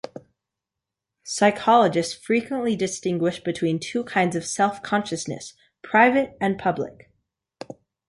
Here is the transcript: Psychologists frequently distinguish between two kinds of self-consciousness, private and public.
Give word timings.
Psychologists 1.23 2.15
frequently 2.15 2.75
distinguish 2.75 3.39
between 3.39 3.77
two 3.79 4.03
kinds 4.03 4.35
of 4.35 4.43
self-consciousness, 4.47 5.53
private 5.83 6.35
and 6.41 6.57
public. 6.57 7.11